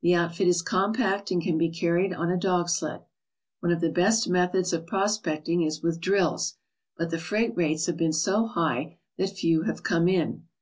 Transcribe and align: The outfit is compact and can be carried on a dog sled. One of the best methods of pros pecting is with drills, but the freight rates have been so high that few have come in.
The 0.00 0.14
outfit 0.14 0.48
is 0.48 0.62
compact 0.62 1.30
and 1.30 1.42
can 1.42 1.58
be 1.58 1.68
carried 1.68 2.14
on 2.14 2.30
a 2.30 2.38
dog 2.38 2.70
sled. 2.70 3.02
One 3.60 3.70
of 3.70 3.82
the 3.82 3.90
best 3.90 4.26
methods 4.26 4.72
of 4.72 4.86
pros 4.86 5.18
pecting 5.18 5.60
is 5.66 5.82
with 5.82 6.00
drills, 6.00 6.54
but 6.96 7.10
the 7.10 7.18
freight 7.18 7.54
rates 7.54 7.84
have 7.84 7.98
been 7.98 8.14
so 8.14 8.46
high 8.46 8.96
that 9.18 9.36
few 9.36 9.64
have 9.64 9.82
come 9.82 10.08
in. 10.08 10.44